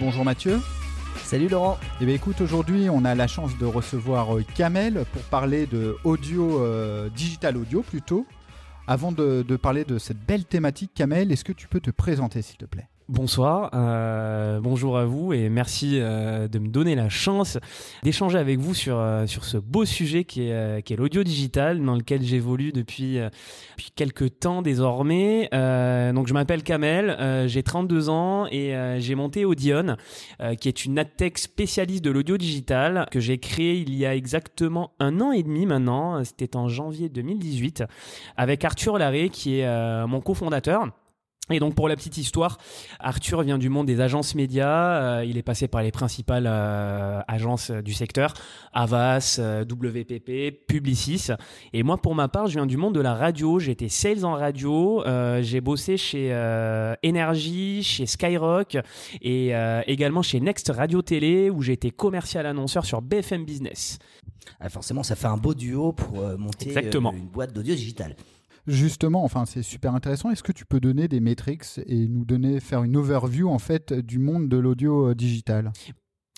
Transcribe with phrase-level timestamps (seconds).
[0.00, 0.60] Bonjour Mathieu.
[1.24, 1.78] Salut Laurent.
[2.00, 5.94] Eh bien écoute, aujourd'hui on a la chance de recevoir euh, Kamel pour parler de
[6.04, 8.26] audio, euh, digital audio plutôt.
[8.86, 12.40] Avant de, de parler de cette belle thématique, Kamel, est-ce que tu peux te présenter
[12.40, 12.88] s'il te plaît?
[13.10, 17.58] Bonsoir, euh, bonjour à vous et merci euh, de me donner la chance
[18.04, 22.22] d'échanger avec vous sur euh, sur ce beau sujet qui est l'audio digital dans lequel
[22.22, 25.48] j'évolue depuis depuis quelques temps désormais.
[26.14, 29.96] Donc je m'appelle Kamel, j'ai 32 ans et j'ai monté Audion
[30.60, 34.92] qui est une adtech spécialiste de l'audio digital que j'ai créé il y a exactement
[35.00, 37.82] un an et demi maintenant, c'était en janvier 2018
[38.36, 40.86] avec Arthur Larré qui est mon cofondateur.
[41.50, 42.58] Et donc pour la petite histoire,
[43.00, 45.18] Arthur vient du monde des agences médias.
[45.18, 48.34] Euh, il est passé par les principales euh, agences du secteur
[48.72, 51.28] Avas, euh, WPP, Publicis.
[51.72, 53.58] Et moi, pour ma part, je viens du monde de la radio.
[53.58, 55.04] J'étais sales en radio.
[55.04, 56.30] Euh, j'ai bossé chez
[57.04, 58.78] Energy, chez Skyrock
[59.20, 59.52] et
[59.86, 63.98] également chez Next Radio Télé où j'étais commercial annonceur sur BFM Business.
[64.60, 67.12] Ah, forcément, ça fait un beau duo pour monter Exactement.
[67.12, 68.14] une boîte d'audio digital.
[68.66, 70.30] Justement, enfin c'est super intéressant.
[70.30, 73.92] Est-ce que tu peux donner des métriques et nous donner faire une overview en fait
[73.92, 75.72] du monde de l'audio euh, digital?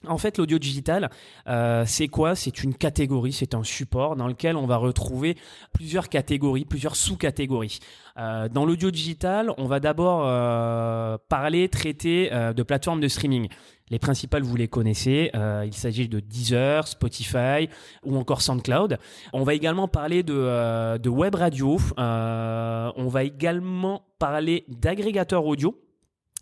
[0.07, 1.11] En fait, l'audio digital,
[1.47, 2.35] euh, c'est quoi?
[2.35, 5.37] C'est une catégorie, c'est un support dans lequel on va retrouver
[5.73, 7.79] plusieurs catégories, plusieurs sous-catégories.
[8.19, 13.49] Euh, dans l'audio digital, on va d'abord euh, parler, traiter de plateformes de streaming.
[13.91, 15.31] Les principales, vous les connaissez.
[15.65, 17.69] Il s'agit de Deezer, Spotify
[18.05, 18.99] ou encore SoundCloud.
[19.35, 21.79] On va également parler de, de web radio.
[21.99, 25.79] on va également parler d'agrégateurs audio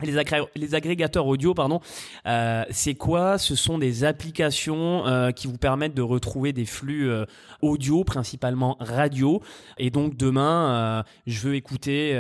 [0.06, 1.80] les, agré les, agrégateurs audio, pardon,
[2.26, 3.38] euh, c'est quoi?
[3.38, 7.24] Ce sont des applications euh, qui vous permettent de retrouver des flux euh,
[7.62, 9.42] audio, principalement radio.
[9.78, 12.18] Et donc demain, je veux écouter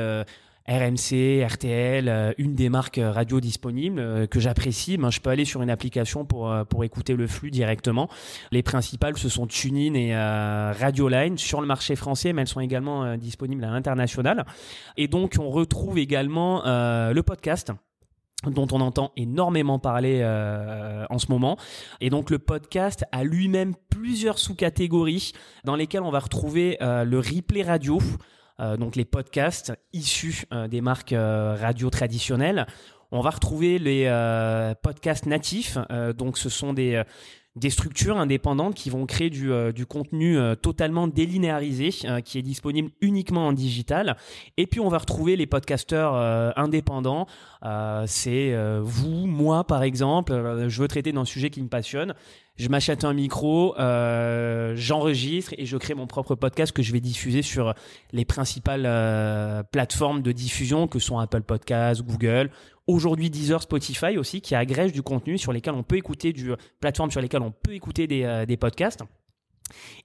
[0.68, 5.30] RMC, RTL, euh, une des marques euh, radio disponibles euh, que j'apprécie, ben, je peux
[5.30, 6.50] aller sur une application pour,
[6.82, 8.08] écouter le flux directement.
[8.52, 13.16] Les principales, ce sont TuneIn et Radioline sur le marché français, mais elles sont également
[13.16, 14.46] disponibles à l'international.
[14.96, 17.72] Et donc, on retrouve également le podcast
[18.46, 21.56] dont on entend énormément parler euh, en ce moment.
[22.00, 25.32] Et donc le podcast a lui-même plusieurs sous-catégories
[25.64, 28.02] dans lesquelles on va retrouver euh, le replay radio, euh,
[28.76, 32.66] donc les podcasts issus euh, des marques euh, radio traditionnelles.
[33.12, 34.04] On va retrouver les
[34.82, 35.78] podcasts natifs,
[36.16, 37.02] donc ce sont des
[37.56, 42.42] des structures indépendantes qui vont créer du, euh, contenu euh, totalement délinéarisé euh, qui est
[42.42, 44.16] disponible uniquement en digital.
[44.56, 46.14] Et puis on va retrouver les podcasteurs
[46.56, 47.26] indépendants.
[48.06, 50.32] C'est vous moi par exemple.
[50.68, 52.14] Je veux traiter d'un sujet qui me passionne.
[52.56, 57.42] Je m'achète un micro, j'enregistre et je crée mon propre podcast que je vais diffuser
[57.42, 57.74] sur
[58.12, 62.50] les principales plateformes de diffusion que sont Apple Podcasts, Google,
[62.90, 67.10] aujourd'hui Deezer, Spotify aussi qui agrègent du contenu sur lesquels on peut écouter du plateforme
[67.10, 69.02] sur lesquelles on peut écouter des, euh, podcasts.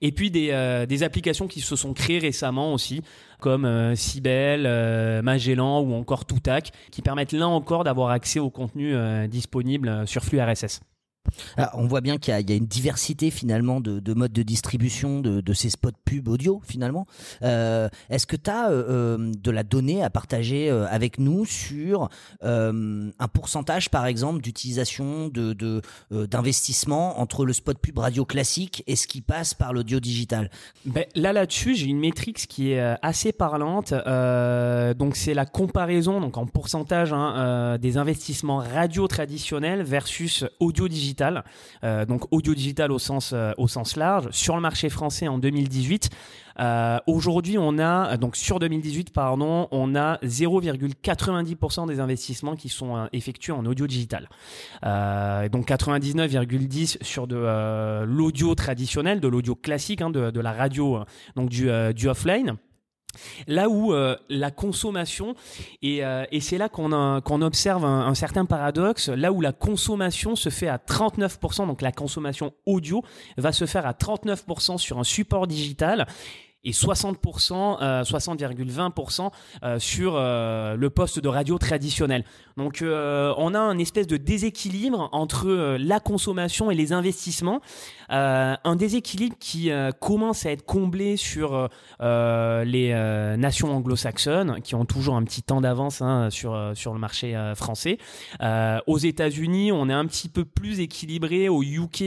[0.01, 3.01] Et puis des, euh, des applications qui se sont créées récemment aussi,
[3.39, 3.95] comme euh,
[4.25, 10.07] euh, Magellan ou encore Toutac, qui permettent là encore d'avoir accès au contenu euh, disponible
[10.07, 10.81] sur flux RSS.
[11.57, 15.21] Alors, on voit bien qu'il y, a une diversité finalement de, de modes de distribution
[15.21, 17.07] de, ces spots pub audio finalement.
[17.41, 22.09] Euh, Est-ce que tu as euh, de la donnée à partager euh, avec nous sur
[22.43, 25.81] euh, un pourcentage par exemple d'utilisation de
[26.11, 30.49] d'investissement entre le spot pub radio classique et ce qui passe par l'audio digital?
[30.85, 33.93] Ben, Là là-dessus, j'ai une métrique qui est euh, assez parlante.
[33.93, 41.14] donc c'est la comparaison donc en pourcentage hein, des investissements radio traditionnels versus audio digital
[41.83, 45.37] euh, donc audio digital au sens euh, au sens large, sur le marché français en
[45.37, 46.09] 2018.
[46.57, 53.07] Euh, Aujourd'hui, on a donc sur 2018, pardon, on a 0,90% des investissements qui sont
[53.11, 54.29] effectués en audio digital.
[54.83, 61.03] Donc 99,10% sur de l'audio traditionnel, de l'audio classique, hein, de, de, la radio,
[61.35, 62.55] donc du, du offline.
[63.47, 65.35] Là où euh, la consommation
[65.81, 70.35] et, euh, et c'est là qu'on qu'on observe un, certain paradoxe, là où la consommation
[70.35, 73.03] se fait à 39%, donc la consommation audio
[73.37, 76.05] va se faire à 39% sur un support digital
[76.65, 79.31] et 60%, euh, 60,20%
[79.63, 82.25] euh, sur euh, le poste de radio traditionnel.
[82.57, 87.61] Donc euh, on a un espèce de déséquilibre entre la consommation et les investissements,
[88.09, 91.69] un déséquilibre qui commence à être comblé sur
[91.99, 97.35] les nations anglo-saxonnes qui ont toujours un petit temps d'avance hein, sur sur le marché
[97.55, 97.97] français.
[98.87, 101.49] aux États-Unis, on est un petit peu plus équilibré.
[101.49, 102.03] Au UK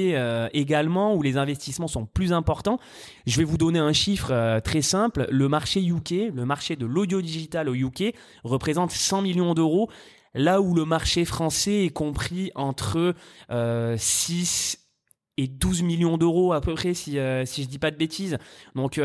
[0.52, 2.78] également, où les investissements sont plus importants.
[3.26, 4.32] Je vais vous donner un chiffre
[4.62, 5.27] très simple.
[5.31, 8.15] Le marché UK, le marché de l'audio digital au UK,
[8.45, 9.91] représente 100 millions d'euros
[10.35, 13.15] là où le marché français est compris entre
[13.97, 14.79] 6
[15.37, 18.39] et 12 millions d'euros à peu près, si, si je dis pas de bêtises.
[18.75, 19.03] Donc on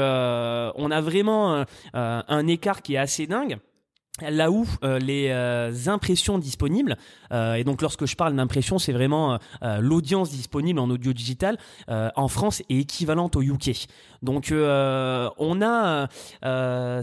[0.92, 3.58] a vraiment un écart qui est assez dingue
[4.22, 6.98] là où euh, les euh, impressions disponibles,
[7.32, 9.40] euh, et donc lorsque je parle d'impression, c'est vraiment
[9.80, 11.58] l'audience disponible en audio digital
[11.88, 13.88] en France est équivalente au UK.
[14.22, 16.08] Donc on a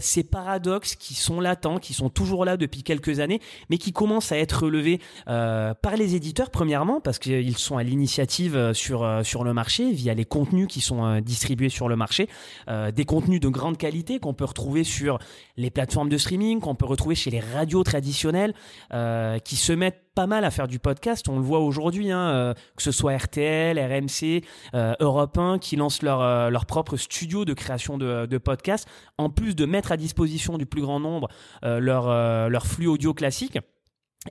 [0.00, 3.40] ces paradoxes qui sont latents, qui sont toujours là depuis quelques années,
[3.70, 8.72] mais qui commencent à être relevés par les éditeurs premièrement parce qu'ils sont à l'initiative
[8.72, 12.28] sur sur le marché via les contenus qui sont distribués sur le marché,
[12.68, 15.18] des contenus de grande qualité qu'on peut retrouver sur
[15.56, 18.54] les plateformes de streaming, qu'on peut retrouver chez les radios traditionnelles,
[18.92, 21.28] euh, qui se mettent pas mal à faire du podcast.
[21.28, 24.44] On le voit aujourd'hui, hein, euh, que ce soit RTL, RMC,
[24.74, 28.88] euh, Europe 1, qui lancent leur, propre studio de création de, de podcasts,
[29.18, 31.28] en plus de mettre à disposition du plus grand nombre
[31.62, 33.58] leur, leur flux audio classique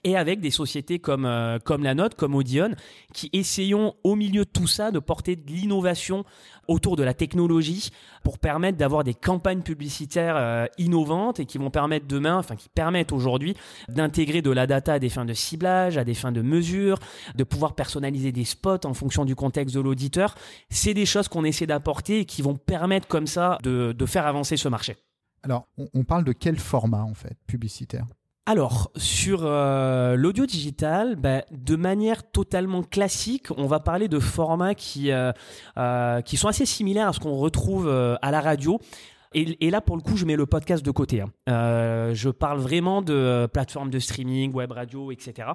[0.03, 2.75] et avec des sociétés comme, euh, comme la nôtre, comme Audion,
[3.13, 6.25] qui essayons au milieu de tout ça de porter de l'innovation
[6.67, 7.89] autour de la technologie
[8.23, 12.69] pour permettre d'avoir des campagnes publicitaires euh, innovantes et qui vont permettre demain, enfin qui
[12.69, 13.55] permettent aujourd'hui
[13.87, 16.99] d'intégrer de la data à des fins de ciblage, à des fins de mesure,
[17.33, 20.35] de pouvoir personnaliser des spots en fonction du contexte de l'auditeur.
[20.69, 24.27] C'est des choses qu'on essaie d'apporter et qui vont permettre comme ça de, de faire
[24.27, 24.97] avancer ce marché.
[25.41, 28.05] Alors, on parle de quel format en fait publicitaire?
[28.45, 34.73] Alors, sur euh, l'audio digital, bah, de manière totalement classique, on va parler de formats
[34.73, 35.31] qui, euh,
[35.77, 38.79] euh, qui sont assez similaires à ce qu'on retrouve à la radio.
[39.33, 41.21] Et, là, pour le coup, je mets le podcast de côté.
[41.21, 41.31] Hein.
[42.13, 45.49] je parle vraiment de plateformes de streaming, web radio, etc.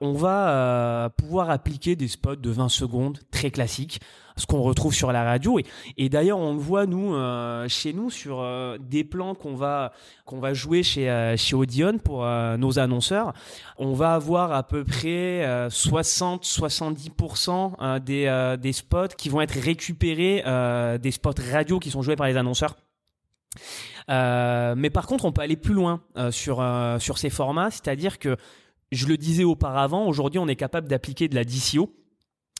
[0.00, 4.00] On va pouvoir appliquer des spots de 20 secondes, très classiques
[4.38, 5.60] ce qu'on retrouve sur la radio.
[5.96, 9.92] Et, d'ailleurs, on le voit nous euh, chez nous sur euh, des plans qu'on va
[10.24, 12.26] qu'on va jouer chez euh, chez Audion pour
[12.58, 13.34] nos annonceurs.
[13.78, 20.44] On va avoir à peu près 60-70% des des spots qui vont être récupérés
[21.00, 22.74] des spots radio qui sont joués par les annonceurs.
[24.08, 26.64] Mais par contre, on peut aller plus loin sur
[26.98, 28.36] sur ces formats, c'est-à-dire que
[28.92, 31.92] je le disais auparavant, aujourd'hui, on est capable d'appliquer de la DCO,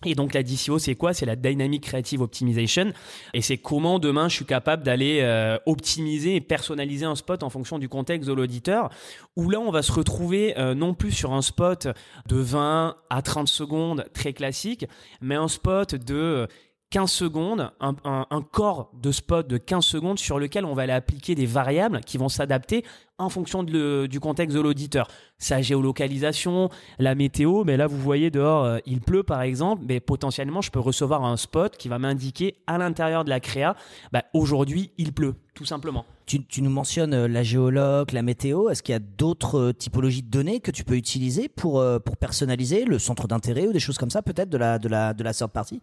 [0.05, 1.13] et donc la DCO, c'est quoi?
[1.13, 2.93] C'est la Dynamic Creative Optimization.
[3.35, 7.51] Et c'est comment demain je suis capable d'aller euh, optimiser et personnaliser un spot en
[7.51, 8.91] fonction du contexte de l'auditeur.
[9.35, 11.89] Où là, on va se retrouver euh, non plus sur un spot
[12.29, 14.87] de 20 à 30 secondes très classique,
[15.21, 16.47] mais un spot de
[16.91, 20.93] 15 secondes, un, un, corps de spot de 15 secondes sur lequel on va aller
[20.93, 22.85] appliquer des variables qui vont s'adapter
[23.19, 25.09] en fonction du contexte de l'auditeur.
[25.39, 26.69] Sa géolocalisation,
[26.99, 30.71] la météo, mais là vous voyez dehors euh, il pleut par exemple, mais potentiellement je
[30.71, 33.77] peux recevoir un spot qui va m'indiquer à l'intérieur de la créa,
[34.13, 36.05] bah, aujourd'hui il pleut, tout simplement.
[36.27, 38.69] Tu, nous mentionnes euh, la géologue, la météo.
[38.69, 42.19] Est-ce qu'il y a d'autres euh, typologies de données que tu peux utiliser pour, pour
[42.19, 45.25] personnaliser le centre d'intérêt ou des choses comme ça, peut-être de la, de la, de
[45.25, 45.81] la third party?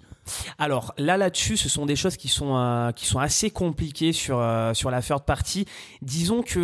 [0.59, 4.39] Alors là, là-dessus, ce sont des choses qui sont, qui sont assez compliquées sur,
[4.73, 5.65] sur la third party.
[6.03, 6.59] Disons que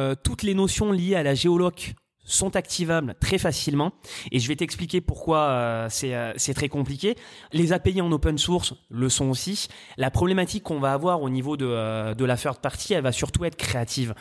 [0.00, 1.94] euh, toutes les notions liées à la géoloc
[2.24, 3.92] sont activables très facilement
[4.30, 7.16] et je vais t'expliquer pourquoi euh, euh, c'est très compliqué.
[7.52, 9.66] Les API en open source le sont aussi.
[9.96, 13.44] La problématique qu'on va avoir au niveau de, de la third party, elle va surtout
[13.44, 14.14] être créative.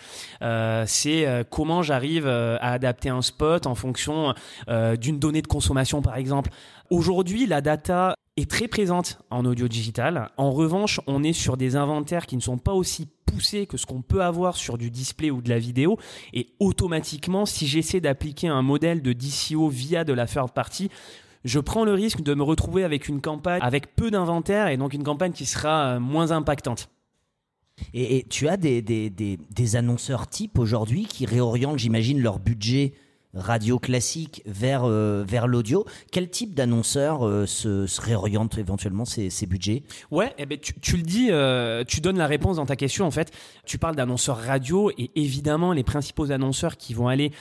[0.87, 4.33] c'est comment j'arrive à adapter un spot en fonction
[4.97, 6.49] d'une donnée de consommation par exemple.
[6.89, 8.15] Aujourd'hui, la data
[8.45, 10.29] très présente en audio digital.
[10.37, 13.85] En revanche, on est sur des inventaires qui ne sont pas aussi poussés que ce
[13.85, 15.97] qu'on peut avoir sur du display ou de la vidéo.
[16.33, 20.89] Et automatiquement, si j'essaie d'appliquer un modèle de DCO via de la third party,
[21.45, 24.93] je prends le risque de me retrouver avec une campagne avec peu d'inventaire et donc
[24.93, 26.89] une campagne qui sera euh, moins impactante.
[27.93, 32.93] Et, tu as des, des, des annonceurs type aujourd'hui qui réorientent, j'imagine, leur budget
[33.33, 35.85] radio classique vers, euh, vers l'audio.
[36.11, 39.83] Quel type d'annonceur euh, se, réoriente éventuellement ces, ces budgets?
[40.09, 43.05] Ouais, eh ben, tu, tu, le dis, euh, tu donnes la réponse dans ta question
[43.05, 43.31] en fait.
[43.65, 47.31] Tu parles d'annonceurs radio et évidemment les principaux annonceurs qui vont aller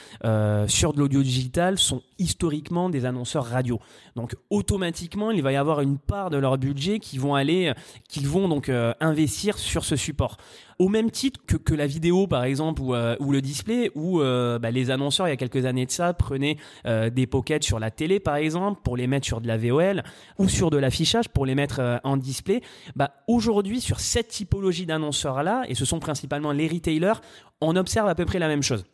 [0.67, 3.79] sur de l'audio digital sont historiquement des annonceurs radio.
[4.15, 7.73] Donc automatiquement, il va y avoir une part de leur budget qui vont aller,
[8.07, 8.69] qu'ils vont donc
[8.99, 10.37] investir sur ce support
[10.77, 14.71] au même titre que, que la vidéo par exemple ou, ou le display où bah,
[14.71, 17.91] les annonceurs il y a quelques années de ça prenaient euh, des pockets sur la
[17.91, 20.03] télé par exemple pour les mettre sur de la VOL
[20.37, 22.61] ou sur de l'affichage pour les mettre en display.
[22.95, 27.21] Bah, aujourd'hui sur cette typologie d'annonceurs là et ce sont principalement les retailers
[27.61, 28.85] on observe à peu près la même chose.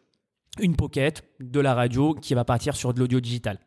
[0.60, 3.60] Une pocket de la radio qui va partir sur de l'audio digital.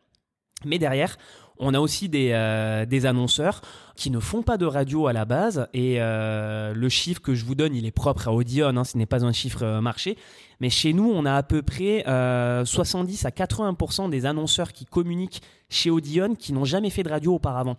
[0.64, 1.16] Mais derrière
[1.60, 3.60] On a aussi des, euh, des annonceurs
[3.96, 7.44] qui ne font pas de radio à la base et euh, le chiffre que je
[7.44, 10.16] vous donne, il est propre à Audion, hein, ce n'est pas un chiffre euh, marché.
[10.60, 15.40] Mais chez nous, on a à peu près 70 à 80% des annonceurs qui communiquent
[15.68, 17.76] chez Audion qui n'ont jamais fait de radio auparavant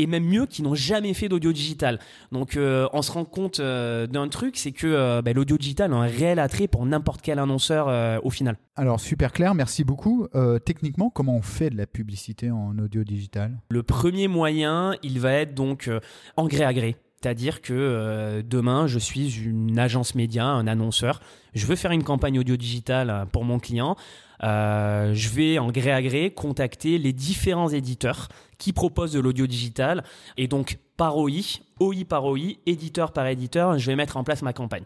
[0.00, 1.98] et même mieux, qui n'ont jamais fait d'audio digital.
[2.32, 5.92] Donc euh, on se rend compte euh, d'un truc, c'est que euh, bah, l'audio digital
[5.92, 7.88] a un réel attrait pour n'importe quel annonceur
[8.24, 8.56] au final.
[8.76, 10.26] Alors super clair, merci beaucoup.
[10.64, 13.58] techniquement, comment on fait de la publicité en audio digital?
[13.68, 15.90] Le premier moyen, il va être donc
[16.36, 16.96] en gré à gré.
[17.20, 21.20] C'est-à-dire que demain, je suis une agence média, un annonceur.
[21.52, 23.96] Je veux faire une campagne audio digitale pour mon client.
[24.42, 28.28] Euh, je vais en gré à gré contacter les différents éditeurs
[28.58, 30.04] qui proposent de l'audio digital.
[30.36, 34.42] Et donc par OI, OI par OI, éditeur par éditeur, je vais mettre en place
[34.42, 34.84] ma campagne.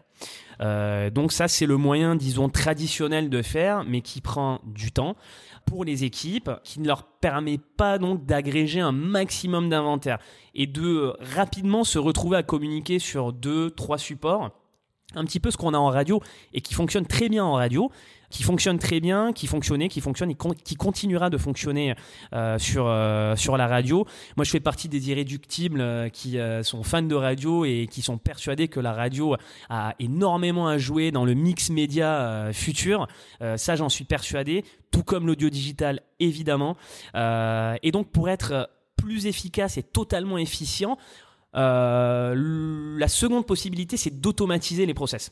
[0.61, 5.17] Euh, donc ça c'est le moyen disons traditionnel de faire mais qui prend du temps
[5.65, 10.19] pour les équipes, qui ne leur permet pas donc d'agréger un maximum d'inventaire
[10.53, 14.51] et de rapidement se retrouver à communiquer sur deux, trois supports.
[15.15, 16.21] Un petit peu ce qu'on a en radio
[16.53, 17.91] et qui fonctionne très bien en radio,
[18.35, 21.95] qui fonctionne très bien, qui fonctionnait, qui fonctionne qui continuera de fonctionner
[22.33, 24.05] euh, sur, euh, sur la radio.
[24.35, 28.17] Moi, je fais partie des irréductibles euh, qui sont fans de radio et qui sont
[28.17, 29.37] persuadés que la radio
[29.69, 33.07] a énormément à jouer dans le mix média futur.
[33.55, 36.75] ça, j'en suis persuadé, tout comme l'audio digital, évidemment.
[37.15, 40.97] et donc, pour être plus efficace et totalement efficient,
[41.53, 45.31] la seconde possibilité, c'est d'automatiser les process.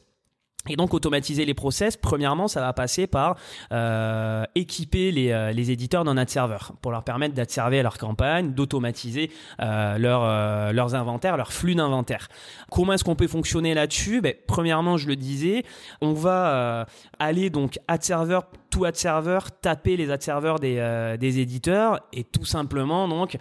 [0.69, 3.35] Et donc automatiser les process, premièrement, ça va passer par
[3.73, 8.53] euh, équiper les, euh, les éditeurs d'un ad serveur pour leur permettre d'adserver leur campagne,
[8.53, 9.29] d'automatiser
[9.59, 12.29] euh, euh, leurs inventaires, leur flux d'inventaire.
[12.71, 14.21] Comment est-ce qu'on peut fonctionner là-dessus?
[14.21, 15.63] Ben, Premièrement, je le disais,
[15.99, 16.85] on va euh,
[17.19, 22.23] aller donc ad serveur, tout ad serveur, taper les ad serveurs des, des éditeurs et
[22.23, 23.37] tout simplement donc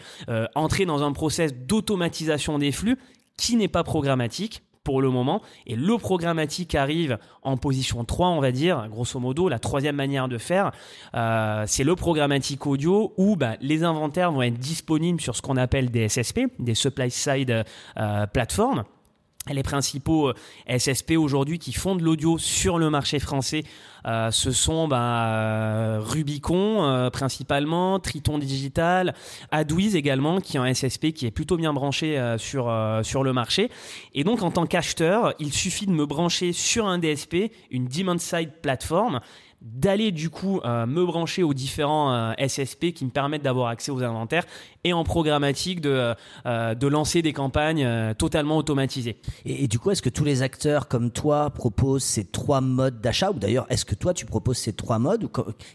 [0.54, 2.98] entrer dans un process d'automatisation des flux
[3.38, 5.42] qui n'est pas programmatique pour le moment.
[5.66, 10.28] Et le programmatique arrive en position 3, on va dire, grosso modo, la troisième manière
[10.28, 10.72] de faire,
[11.14, 15.56] euh, c'est le programmatique audio où bah, les inventaires vont être disponibles sur ce qu'on
[15.56, 17.64] appelle des SSP, des Supply Side
[17.98, 18.84] euh, Platforms
[19.50, 23.64] les principaux euh, SSP aujourd'hui qui font de l'audio sur le marché français,
[24.06, 29.14] euh, ce sont bah, Rubicon euh, principalement, Triton Digital,
[29.50, 32.72] Adwiz également, qui est un SSP qui est plutôt bien branché sur,
[33.02, 33.70] sur le marché.
[34.14, 38.18] Et donc en tant qu'acheteur, il suffit de me brancher sur un DSP, une Demand
[38.18, 39.20] Side Platform,
[39.62, 43.92] d'aller du coup euh, me brancher aux différents euh, SSP qui me permettent d'avoir accès
[43.92, 44.44] aux inventaires
[44.84, 46.14] et en programmatique de,
[46.46, 49.16] euh, de lancer des campagnes totalement automatisées.
[49.44, 53.30] Et, du coup, est-ce que tous les acteurs comme toi proposent ces trois modes d'achat
[53.30, 55.30] ou d'ailleurs est-ce que toi tu proposes ces trois modes ou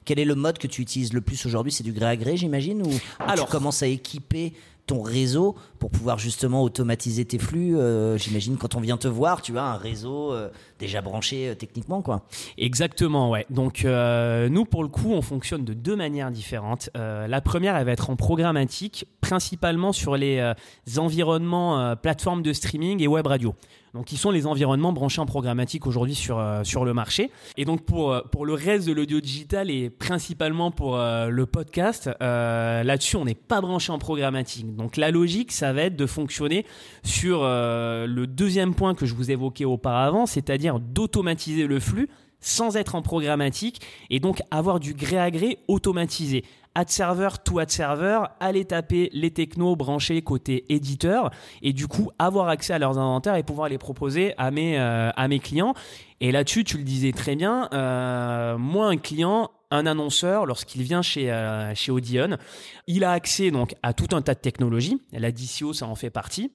[0.05, 1.71] quel est le mode que tu utilises le plus aujourd'hui?
[1.71, 4.53] C'est du gré à gré j'imagine ou Alors, tu commences à équiper
[4.87, 7.77] ton réseau pour pouvoir justement automatiser tes flux.
[7.77, 11.55] Euh, j'imagine quand on vient te voir, tu as un réseau euh, déjà branché euh,
[11.55, 12.23] techniquement, quoi.
[12.57, 13.45] Exactement, ouais.
[13.49, 16.89] Donc nous, pour le coup, on fonctionne de deux manières différentes.
[16.95, 20.53] la première, elle va être en programmatique, principalement sur les
[20.97, 23.55] environnements plateformes de streaming et web radio
[23.97, 27.31] donc qui sont les environnements branchés en programmatique aujourd'hui sur, euh, sur le marché.
[27.57, 31.45] Et donc pour, euh, pour le reste de l'audio digital et principalement pour euh, le
[31.47, 34.75] podcast, là-dessus on n'est pas branché en programmatique.
[34.75, 36.65] Donc la logique, ça va être de fonctionner
[37.03, 42.09] sur le deuxième point que je vous évoquais auparavant, c'est-à-dire d'automatiser le flux
[42.39, 46.43] sans être en programmatique et donc avoir du gré à gré automatisé
[46.77, 51.31] ad server to ad server, aller taper les technos branchés côté éditeur
[51.63, 55.11] et du coup avoir accès à leurs inventaires et pouvoir les proposer à mes, euh,
[55.41, 55.73] clients.
[56.21, 61.01] Et là-dessus, tu le disais très bien, euh, moi un client, un annonceur, lorsqu'il vient
[61.01, 62.37] chez, euh, chez Audion,
[62.85, 65.01] il a accès donc à tout un tas de technologies.
[65.11, 66.51] La DCO, ça en fait partie.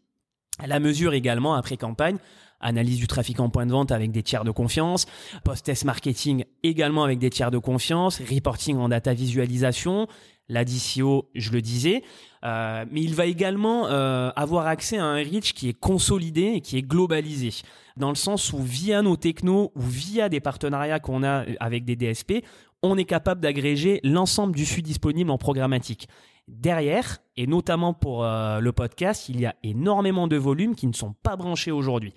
[0.65, 2.19] La mesure également après campagne,
[2.63, 5.07] analyse du trafic en point de vente avec des tiers de confiance,
[5.45, 10.07] post-test marketing également avec des tiers de confiance, reporting en data visualisation,
[10.49, 12.03] la DCO, je le disais,
[12.45, 16.61] euh, mais il va également euh, avoir accès à un reach qui est consolidé et
[16.61, 17.51] qui est globalisé,
[17.97, 21.97] dans le sens où via nos technos ou via des partenariats qu'on a avec des
[21.97, 22.45] DSP,
[22.83, 26.09] on est capable d'agréger l'ensemble du flux disponible en programmatique.
[26.49, 30.93] Derrière, et notamment pour euh, le podcast, il y a énormément de volumes qui ne
[30.93, 32.13] sont pas branchés aujourd'hui.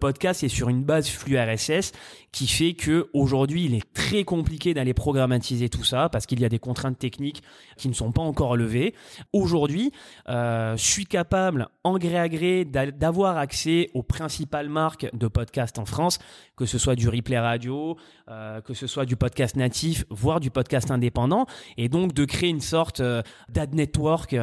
[0.00, 1.92] Podcast est sur une base flux RSS
[2.32, 6.44] qui fait que aujourd'hui il est très compliqué d'aller programmatiser tout ça parce qu'il y
[6.44, 7.42] a des contraintes techniques
[7.76, 8.94] qui ne sont pas encore levées.
[9.32, 9.92] Aujourd'hui,
[10.28, 15.78] euh, je suis capable en gré à gré d'avoir accès aux principales marques de podcast
[15.78, 16.18] en France,
[16.56, 17.96] que ce soit du replay radio,
[18.28, 22.50] euh, que ce soit du podcast natif, voire du podcast indépendant, et donc de créer
[22.50, 24.34] une sorte euh, d'ad network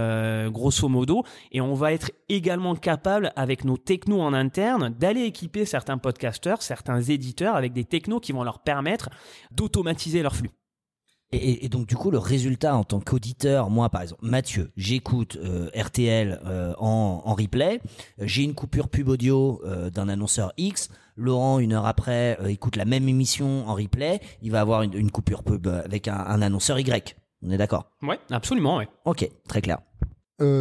[0.51, 1.23] grosso modo.
[1.51, 6.61] Et on va être également capable avec nos technos en interne d'aller équiper certains podcasteurs,
[6.61, 9.09] certains éditeurs avec des technos qui vont leur permettre
[9.51, 10.51] d'automatiser leur flux.
[11.33, 15.69] Et, donc du coup, le résultat en tant qu'auditeur, moi par exemple, Mathieu, j'écoute euh,
[15.75, 17.81] RTL euh, en, en, replay,
[18.17, 22.85] j'ai une coupure pub audio euh, d'un annonceur X, Laurent, une heure après, écoute la
[22.85, 27.17] même émission en replay, il va avoir une, coupure pub avec un, un, annonceur Y.
[27.41, 27.91] On est d'accord?
[28.01, 28.87] Ouais, absolument, ouais.
[29.03, 29.79] Ok, très clair.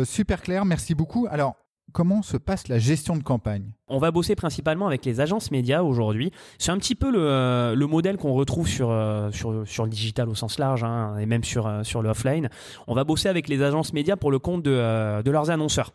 [0.05, 1.29] super clair, merci beaucoup.
[1.31, 1.55] Alors,
[1.97, 3.73] comment se passe la gestion de campagne?
[3.89, 6.31] On va bosser principalement avec les agences médias aujourd'hui.
[6.59, 10.29] C'est un petit peu le, euh, modèle qu'on retrouve sur, euh, sur, sur, le digital
[10.29, 12.51] au sens large hein, et même sur, euh, sur le offline.
[12.87, 15.95] On va bosser avec les agences médias pour le compte de, de leurs annonceurs.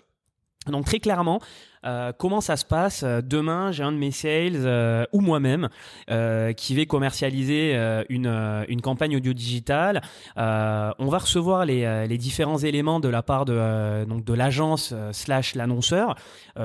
[0.65, 1.39] Donc très clairement,
[1.85, 5.69] euh, comment ça se passe euh, Demain, j'ai un de mes sales euh, ou moi-même
[6.57, 7.75] qui va commercialiser
[8.09, 8.27] une,
[8.67, 10.01] une campagne audio digitale.
[10.35, 15.55] on va recevoir les, les, différents éléments de la part de, donc de l'agence slash
[15.55, 16.15] l'annonceur,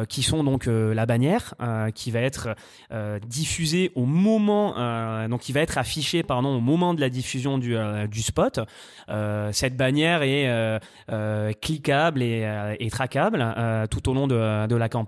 [0.09, 1.55] qui sont donc la bannière
[1.95, 2.55] qui va être
[3.27, 7.77] diffusée au moment, donc qui va être affichée pardon au moment de la diffusion du,
[8.11, 8.61] du spot.
[9.53, 10.81] cette bannière est
[11.61, 15.06] cliquable et, et traquable tout au long de, de la campagne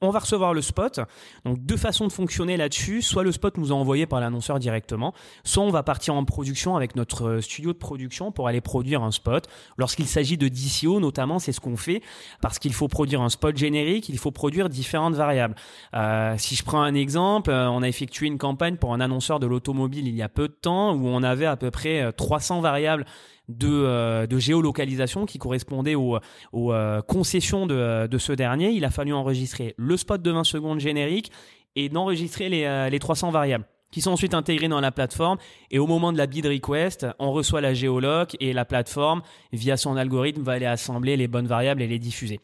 [0.00, 1.00] on va recevoir le spot.
[1.44, 3.02] Donc deux façons de fonctionner là-dessus.
[3.02, 5.12] Soit le spot nous est envoyé par l'annonceur directement,
[5.44, 9.02] soit on va partir en production avec notre euh, studio de production pour aller produire
[9.02, 9.48] un spot.
[9.76, 12.02] Lorsqu'il s'agit de DCO notamment, c'est ce qu'on fait
[12.40, 15.54] parce qu'il faut produire un spot générique, il faut produire différentes variables.
[15.94, 19.40] Euh, si je prends un exemple, euh, on a effectué une campagne pour un annonceur
[19.40, 22.60] de l'automobile il y a peu de temps où on avait à peu près 300
[22.60, 23.04] variables
[23.48, 26.18] de, euh, de géolocalisation qui correspondait aux,
[26.54, 28.70] euh, concessions de, de, ce dernier.
[28.70, 31.30] Il a fallu enregistrer le spot de 20 secondes générique
[31.76, 35.38] et d'enregistrer les, euh, les 300 variables qui sont ensuite intégrées dans la plateforme.
[35.70, 39.22] Et au moment de la bid request, on reçoit la géoloc et la plateforme,
[39.52, 42.40] via son algorithme, va aller assembler les bonnes variables et les diffuser.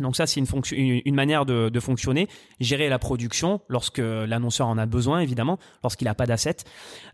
[0.00, 2.28] Donc ça, c'est une, une, manière de, fonctionner.
[2.60, 6.64] Gérer la production lorsque l'annonceur en a besoin, évidemment, lorsqu'il n'a pas d'assets.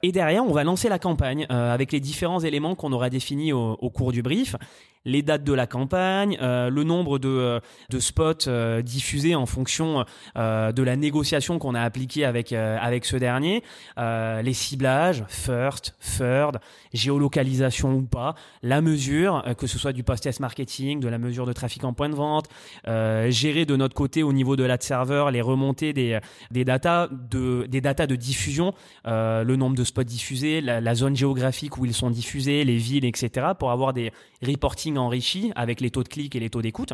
[0.02, 3.52] Et derrière, on va lancer la campagne euh, avec les différents éléments qu'on aura définis
[3.52, 4.56] au, cours du brief
[5.04, 7.60] les dates de la campagne, euh, le nombre de, euh,
[7.90, 13.16] de spots euh, diffusés en fonction de la négociation qu'on a appliquée avec, avec ce
[13.16, 13.62] dernier,
[13.96, 16.58] les ciblages, first, third,
[16.92, 21.52] géolocalisation ou pas, la mesure, que ce soit du post-test marketing, de la mesure de
[21.52, 22.48] trafic en point de vente,
[22.86, 26.18] gérer de notre côté au niveau de l'ad serveur les remontées des,
[26.50, 31.16] des datas de, des datas de diffusion, le nombre de spots diffusés, la, la zone
[31.16, 34.12] géographique où ils sont diffusés, les villes, etc., pour avoir des
[34.42, 36.92] reporting enrichi avec les taux de clic et les taux d'écoute.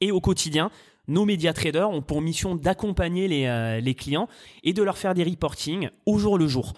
[0.00, 0.70] Et au quotidien,
[1.08, 4.28] nos médias traders ont pour mission d'accompagner les, euh, clients
[4.62, 6.72] et de leur faire des reporting au jour le jour.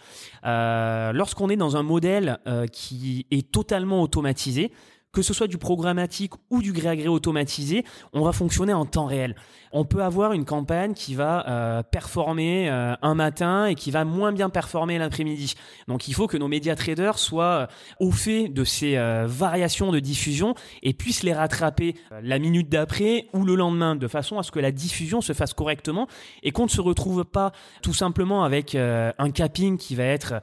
[0.45, 4.73] Euh, lorsqu'on est dans un modèle euh, qui est totalement automatisé,
[5.15, 8.85] que ce soit du programmatique ou du gré à gré automatisé, on va fonctionner en
[8.85, 9.35] temps réel.
[9.77, 14.05] On peut avoir une campagne qui va euh, performer euh, un matin et qui va
[14.05, 15.55] moins bien performer l'après-midi.
[15.89, 17.67] Donc il faut que nos médias traders soient euh,
[17.99, 23.45] au fait de ces variations de diffusion et puissent les rattraper la minute d'après ou
[23.45, 26.07] le lendemain de façon à ce que la diffusion se fasse correctement
[26.43, 30.35] et qu'on ne se retrouve pas tout simplement avec un capping qui va être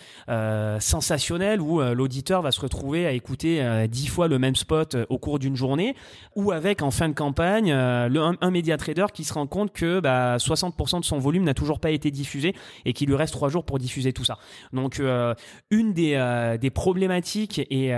[0.79, 5.17] sensationnel où l'auditeur va se retrouver à écouter dix fois le même spot euh, au
[5.17, 5.95] cours d'une journée,
[6.35, 9.99] ou avec en fin de campagne euh, un, média trader qui se rend compte que
[9.99, 13.49] bah, 60% de son volume n'a toujours pas été diffusé et qu'il lui reste trois
[13.49, 14.37] jours pour diffuser tout ça.
[14.73, 15.33] Donc euh,
[15.69, 17.93] une des, des problématiques et,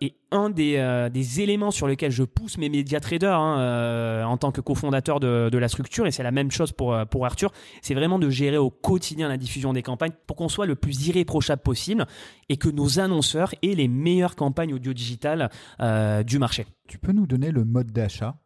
[0.00, 4.50] et un des, des, éléments sur lesquels je pousse mes médias traders hein, en tant
[4.52, 7.94] que cofondateur de, de, la structure, et c'est la même chose pour, pour Arthur, c'est
[7.94, 11.62] vraiment de gérer au quotidien la diffusion des campagnes pour qu'on soit le plus irréprochable
[11.62, 12.06] possible
[12.48, 16.66] et que nos annonceurs aient les meilleures campagnes audio digitales euh, du marché.
[16.88, 18.36] Tu peux nous donner le mode d'achat?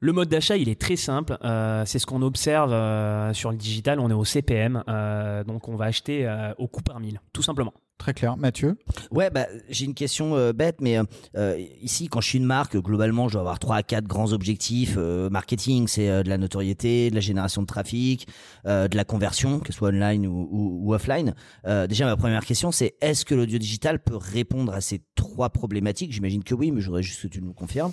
[0.00, 1.38] Le mode d'achat, il est très simple.
[1.42, 3.98] Euh, c'est ce qu'on observe euh, sur le digital.
[3.98, 4.82] On est au CPM,
[5.46, 6.28] donc on va acheter
[6.58, 7.72] au coût par mille, tout simplement.
[7.98, 8.36] Très clair.
[8.36, 8.76] Mathieu
[9.10, 10.98] Ouais, bah, j'ai une question euh, bête, mais
[11.36, 14.32] euh, ici, quand je suis une marque, globalement, je dois avoir trois à quatre grands
[14.32, 14.96] objectifs.
[14.98, 18.28] Euh, marketing, c'est de la notoriété, de la génération de trafic,
[18.64, 21.34] de la conversion, que ce soit online ou, ou, offline.
[21.88, 26.12] déjà, ma première question, c'est est-ce que l'audio digital peut répondre à ces trois problématiques?
[26.12, 27.92] J'imagine que oui, mais je voudrais juste que tu nous confirmes.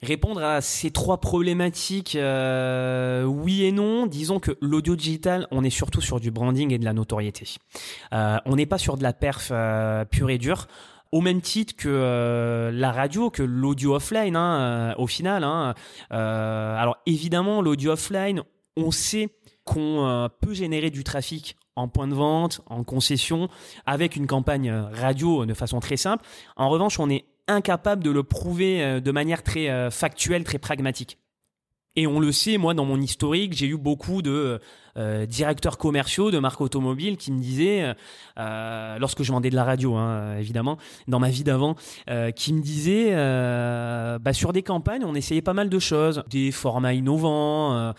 [0.00, 4.06] Répondre à ces trois problématiques, euh, oui et non.
[4.06, 7.56] Disons que l'audio digital, on est surtout sur du branding et de la notoriété.
[8.12, 10.68] Euh, on n'est pas sur de la perf euh, pure et dure.
[11.10, 15.42] Au même titre que la radio, que l'audio offline, hein, au final.
[15.42, 15.74] Hein.
[16.10, 18.42] alors évidemment, l'audio offline,
[18.76, 19.30] on sait
[19.64, 23.48] qu'on peut générer du trafic en point de vente, en concession,
[23.86, 26.26] avec une campagne radio de façon très simple.
[26.56, 30.58] En revanche, on est incapable de le prouver euh, de manière très euh, factuelle, très
[30.58, 31.18] pragmatique.
[31.96, 34.60] Et on le sait, moi, dans mon historique, j'ai eu beaucoup de
[34.96, 37.92] euh, directeurs commerciaux de marques automobiles qui me disaient,
[38.36, 41.74] lorsque je vendais de la radio, hein, évidemment, dans ma vie d'avant,
[42.36, 43.10] qui me disaient,
[44.20, 47.92] bah, sur des campagnes, on essayait pas mal de choses, des formats innovants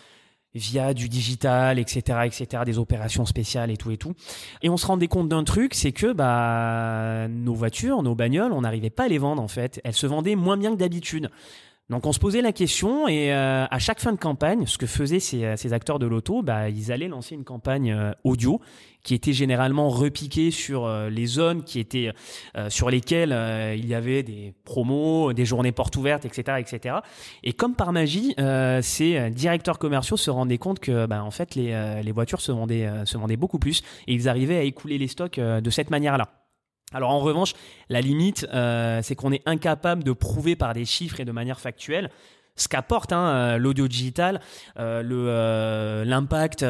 [0.55, 4.13] via du digital, etc., etc., des opérations spéciales et tout et tout.
[4.61, 8.61] Et on se rendait compte d'un truc, c'est que bah nos voitures, nos bagnoles, on
[8.61, 9.79] n'arrivait pas à les vendre en fait.
[9.83, 11.29] Elles se vendaient moins bien que d'habitude.
[11.89, 14.85] Donc on se posait la question et euh, à chaque fin de campagne, ce que
[14.85, 18.61] faisaient ces, euh, acteurs de l'auto, bah, ils allaient lancer une campagne euh, audio
[19.01, 21.63] qui était généralement repiquée sur les zones
[22.67, 23.33] sur lesquelles
[23.77, 26.95] il y avait des promos, des journées portes ouvertes, etc., etc.
[27.43, 28.35] Et comme par magie,
[28.81, 33.17] ces directeurs commerciaux se rendaient compte que bah, en fait les, voitures se vendaient, se
[33.17, 36.38] vendaient beaucoup plus et ils arrivaient à écouler les stocks de cette manière-là.
[36.93, 37.53] Alors en revanche,
[37.89, 41.59] la limite, euh, c'est qu'on est incapable de prouver par des chiffres et de manière
[41.59, 42.09] factuelle
[42.55, 44.41] ce qu'apporte hein, euh, l'audio digital,
[44.79, 46.65] euh, l'impact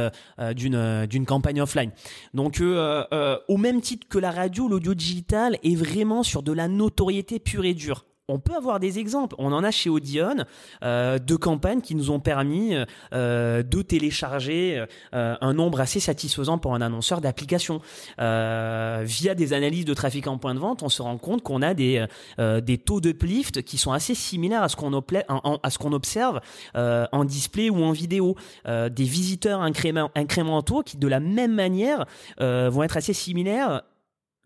[0.56, 1.92] d'une d'une campagne offline.
[2.36, 7.40] Donc au même titre que la radio, l'audio digital est vraiment sur de la notoriété
[7.40, 9.36] pure et dure on peut avoir des exemples.
[9.38, 10.46] On en a chez Audion
[10.84, 12.76] euh, de campagnes qui nous ont permis
[13.14, 17.82] euh, de télécharger euh, un nombre assez satisfaisant pour un annonceur d'applications.
[18.18, 21.74] via des analyses de trafic en point de vente, on se rend compte qu'on a
[21.74, 22.06] des,
[22.38, 24.90] des taux de plift qui sont assez similaires à ce qu'on
[25.80, 26.42] qu'on observe
[26.76, 28.36] en display ou en vidéo.
[28.66, 32.06] des visiteurs incrémentaux qui, de la même manière,
[32.40, 33.84] vont être assez similaires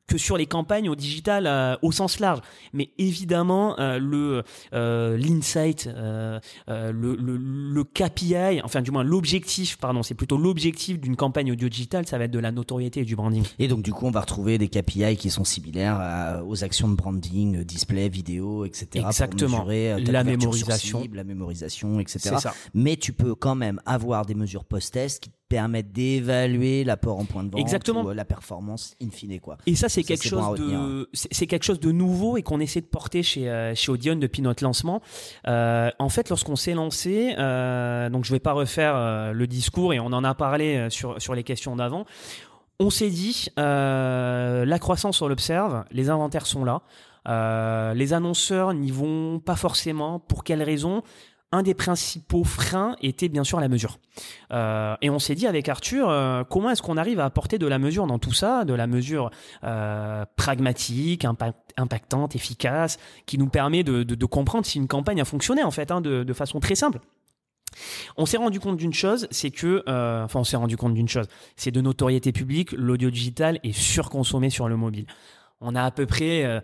[0.08, 2.40] que sur les campagnes au digital euh, au sens large.
[2.74, 6.42] Mais évidemment, euh, le euh, l'insight, le,
[6.92, 12.06] le, le, KPI, enfin du moins l'objectif, pardon, c'est plutôt l'objectif d'une campagne audio digital,
[12.08, 13.44] ça va être de la notoriété et du branding.
[13.60, 16.96] Et donc du coup, on va retrouver des KPI qui sont similaires aux actions de
[16.96, 19.06] branding, display, vidéo, etc.
[19.06, 19.58] Exactement.
[19.58, 22.36] Pour mesurer, la mémorisation, la mémorisation, etc.
[22.40, 22.54] Ça.
[22.74, 27.44] Mais tu peux quand même avoir des mesures post-test qui permettre d'évaluer l'apport en point
[27.44, 28.04] de vente Exactement.
[28.04, 29.58] ou euh, la performance in fine quoi.
[29.66, 32.86] Et ça c'est quelque chose de c'est quelque chose de nouveau et qu'on essaie de
[32.86, 35.02] porter chez euh, chez Audion depuis notre lancement.
[35.48, 40.00] Euh, en fait, lorsqu'on s'est lancé, euh, donc je vais pas refaire le discours et
[40.00, 42.06] on en a parlé sur sur les questions d'avant.
[42.80, 46.82] On s'est dit la croissance on l'observe, les inventaires sont là.
[47.94, 50.20] les annonceurs n'y vont pas forcément.
[50.20, 51.04] Pour quelles raisons
[51.54, 54.00] un des principaux freins était bien sûr la mesure.
[54.52, 57.68] Euh, et on s'est dit avec Arthur, euh, comment est-ce qu'on arrive à apporter de
[57.68, 59.30] la mesure dans tout ça, de la mesure
[59.64, 61.26] euh, pragmatique,
[61.78, 66.02] impactante, efficace, qui nous permet de, comprendre si une campagne a fonctionné en fait, hein,
[66.02, 67.00] de, façon très simple.
[68.18, 69.84] On s'est rendu compte d'une chose, c'est que,
[70.24, 74.50] enfin, on s'est rendu compte d'une chose, c'est de notoriété publique, l'audio digital est surconsommé
[74.50, 75.06] sur le mobile.
[75.62, 76.64] On a à peu près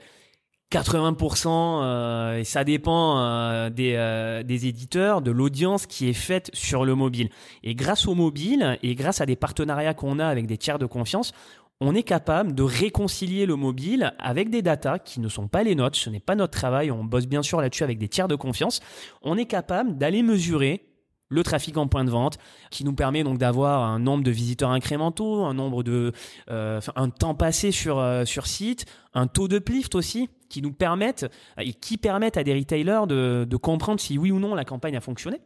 [0.71, 6.51] 80%, euh, et ça dépend euh, des, euh, des, éditeurs, de l'audience qui est faite
[6.53, 7.29] sur le mobile.
[7.63, 10.85] Et grâce au mobile, et grâce à des partenariats qu'on a avec des tiers de
[10.85, 11.33] confiance,
[11.81, 15.75] on est capable de réconcilier le mobile avec des datas qui ne sont pas les
[15.75, 18.35] nôtres, ce n'est pas notre travail, on bosse bien sûr là-dessus avec des tiers de
[18.35, 18.81] confiance.
[19.21, 20.88] On est capable d'aller mesurer
[21.29, 22.37] le trafic en point de vente,
[22.71, 26.11] qui nous permet donc d'avoir un nombre de visiteurs incrémentaux, un nombre de,
[26.49, 30.73] euh, un temps passé sur euh, sur site, un taux de plift aussi, qui nous
[30.73, 31.27] permettent
[31.59, 34.97] et qui permettent à des retailers de, de comprendre si oui ou non la campagne
[34.97, 35.39] a fonctionné.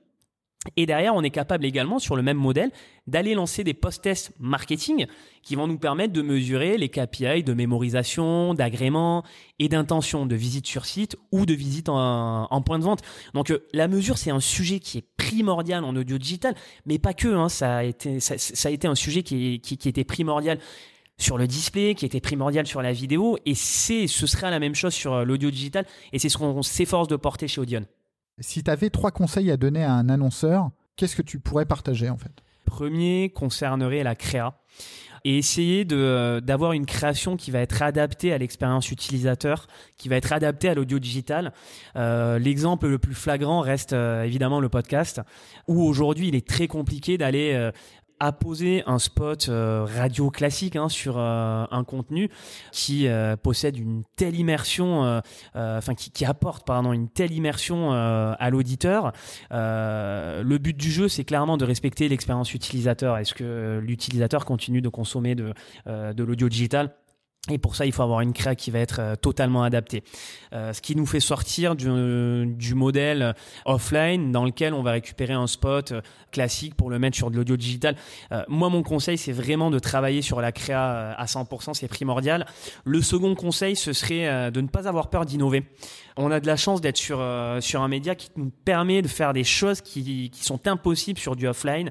[0.77, 2.71] Et derrière, on est capable également, sur le même modèle,
[3.05, 5.07] d'aller lancer des post-tests marketing
[5.41, 9.23] qui vont nous permettre de mesurer les KPI de mémorisation, d'agrément
[9.59, 13.01] et d'intention de visite sur site ou de visite en, point de vente.
[13.33, 17.13] Donc euh, la mesure, c'est un sujet qui est primordial en audio digital, mais pas
[17.13, 17.27] que.
[17.27, 20.59] Hein, ça, a été, ça, a été un sujet qui, était primordial
[21.17, 24.75] sur le display, qui était primordial sur la vidéo, et c'est, ce sera la même
[24.75, 27.85] chose sur euh, l'audio digital, et c'est ce qu'on s'efforce de porter chez Audion.
[28.39, 32.09] Si tu avais trois conseils à donner à un annonceur, qu'est-ce que tu pourrais partager
[32.09, 32.31] en fait?
[32.65, 34.59] Premier concernerait la créa
[35.25, 39.67] et essayer de d'avoir une création qui va être adaptée à l'expérience utilisateur,
[39.97, 41.53] qui va être adaptée à l'audio digital.
[41.95, 45.21] Euh, L'exemple le plus flagrant reste euh, évidemment le podcast,
[45.67, 47.71] où aujourd'hui il est très compliqué d'aller
[48.23, 52.29] euh, apposer un spot euh, radio classique hein, sur euh, un contenu
[52.71, 55.21] qui euh, possède une telle immersion,
[55.55, 59.11] enfin qui, apporte pardon une telle immersion à l'auditeur.
[59.51, 63.17] le but du jeu, c'est clairement de respecter l'expérience utilisateur.
[63.17, 66.91] Est-ce que l'utilisateur continue de consommer de l'audio digital?
[67.51, 70.03] Et pour ça, il faut avoir une créa qui va être euh, totalement adaptée.
[70.53, 71.87] Euh, ce qui nous fait sortir du,
[72.45, 73.33] du, modèle
[73.65, 76.01] offline dans lequel on va récupérer un spot euh,
[76.31, 77.95] classique pour le mettre sur de l'audio digital.
[78.31, 82.45] Euh, moi, mon conseil, c'est vraiment de travailler sur la créa à 100%, c'est primordial.
[82.85, 85.63] Le second conseil, ce serait de ne pas avoir peur d'innover.
[86.15, 87.25] On a de la chance d'être sur,
[87.59, 91.35] sur un média qui nous permet de faire des choses qui, qui sont impossibles sur
[91.35, 91.89] du offline.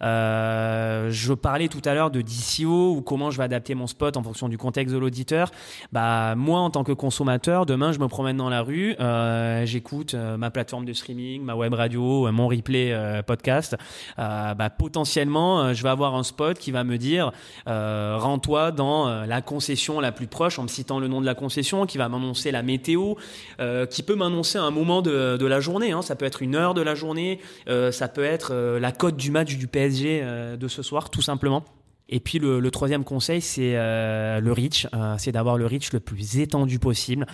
[0.00, 4.22] je parlais tout à l'heure de DCO ou comment je vais adapter mon spot en
[4.22, 5.50] fonction du contexte de l'auditeur,
[5.92, 10.14] bah moi en tant que consommateur, demain je me promène dans la rue, euh, j'écoute
[10.14, 12.94] euh, ma plateforme de streaming, ma web radio, euh, mon replay
[13.26, 13.76] podcast,
[14.16, 17.32] bah, potentiellement je vais avoir un spot qui va me dire
[17.66, 21.86] rends-toi dans la concession la plus proche en me citant le nom de la concession,
[21.86, 23.14] qui va m'annoncer la météo,
[23.90, 25.92] qui peut m'annoncer un moment de, la journée.
[25.92, 26.02] Hein.
[26.02, 27.40] Ça peut être une heure de la journée,
[27.90, 31.64] ça peut être la cote du match du PSG de ce soir, tout simplement.
[32.12, 36.00] Et puis le, troisième conseil, c'est euh, le reach, euh, c'est d'avoir le reach le
[36.00, 37.24] plus étendu possible.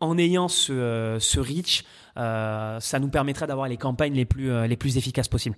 [0.00, 1.84] En ayant ce, euh, reach,
[2.16, 5.56] ça nous permettra d'avoir les campagnes les plus efficaces possibles.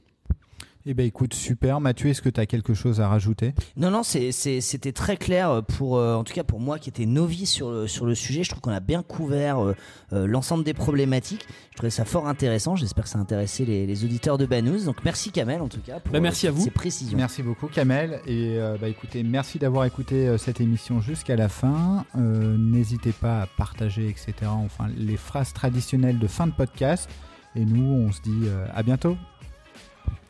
[0.89, 1.81] Eh ben écoute, super.
[1.81, 3.55] Mathieu, est-ce que tu as quelque chose à rajouter?
[3.77, 7.51] Non, non, c'était très clair pour, euh, en tout cas pour moi qui étais novice
[7.51, 8.45] sur le, sur le sujet.
[8.45, 9.75] Je trouve qu'on a bien couvert euh,
[10.13, 11.45] euh, l'ensemble des problématiques.
[11.73, 12.77] Je trouvais ça fort intéressant.
[12.77, 14.85] J'espère que ça a intéressé les, auditeurs de Banous.
[14.85, 16.63] Donc merci Kamel en tout cas pour bah, merci à vous.
[16.63, 17.19] ces précisions.
[17.19, 18.21] Merci beaucoup Kamel.
[18.29, 22.05] Et bah, écoutez, merci d'avoir écouté cette émission jusqu'à la fin.
[22.15, 24.35] N'hésitez pas à partager, etc.
[24.45, 27.11] Enfin, les phrases traditionnelles de fin de podcast.
[27.57, 29.17] Et nous, on se dit à bientôt.